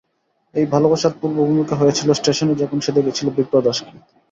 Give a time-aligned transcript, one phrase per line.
[0.55, 3.93] এই ভালোবাসার পূর্বভূমিকা হয়েছিল স্টেশনে যখন সে দেখেছিল বিপ্রদাসকে।